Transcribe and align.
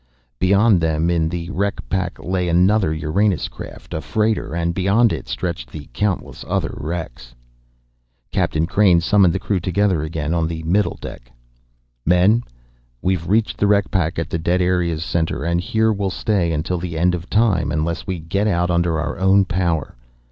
Beyond 0.39 0.81
them 0.81 1.11
in 1.11 1.29
the 1.29 1.51
wreck 1.51 1.87
pack 1.87 2.17
lay 2.17 2.49
another 2.49 2.91
Uranus 2.91 3.47
craft, 3.47 3.93
a 3.93 4.01
freighter, 4.01 4.55
and, 4.55 4.73
beyond 4.73 5.13
it, 5.13 5.27
stretched 5.27 5.71
the 5.71 5.89
countless 5.93 6.43
other 6.47 6.73
wrecks. 6.75 7.35
Captain 8.31 8.65
Crain 8.65 8.99
summoned 8.99 9.31
the 9.31 9.37
crew 9.37 9.59
together 9.59 10.01
again 10.01 10.33
on 10.33 10.47
the 10.47 10.63
middle 10.63 10.97
deck. 10.99 11.31
"Men, 12.03 12.41
we've 13.03 13.27
reached 13.29 13.59
the 13.59 13.67
wreck 13.67 13.91
pack 13.91 14.17
at 14.17 14.31
the 14.31 14.39
dead 14.39 14.59
area's 14.59 15.03
center, 15.03 15.43
and 15.43 15.61
here 15.61 15.93
we'll 15.93 16.09
stay 16.09 16.51
until 16.51 16.79
the 16.79 16.97
end 16.97 17.13
of 17.13 17.29
time 17.29 17.71
unless 17.71 18.07
we 18.07 18.17
get 18.17 18.47
out 18.47 18.71
under 18.71 18.99
our 18.99 19.19
own 19.19 19.45
power. 19.45 19.95